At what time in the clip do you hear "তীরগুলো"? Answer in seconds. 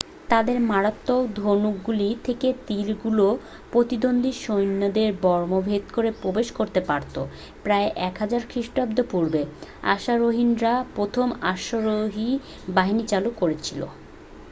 2.67-3.25